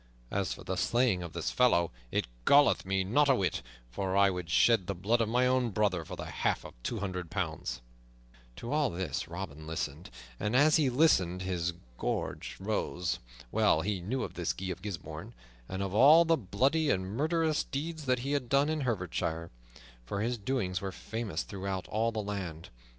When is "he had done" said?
18.21-18.69